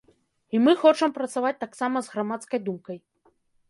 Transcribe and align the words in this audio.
І 0.55 0.61
мы 0.67 0.71
хочам 0.85 1.13
працаваць 1.19 1.53
таксама 1.65 1.97
з 2.09 2.15
грамадскай 2.17 2.59
думкай. 2.69 2.97